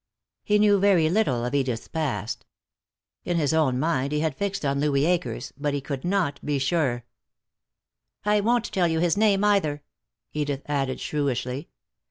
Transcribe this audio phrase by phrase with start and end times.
[0.43, 2.43] He knew very little of Edith's past.
[3.23, 6.57] In his own mind he had fixed on Louis Akers, but he could not be
[6.57, 7.05] sure.
[8.25, 9.83] "I won't tell you his name, either,"
[10.33, 11.67] Edith added, shrewishly.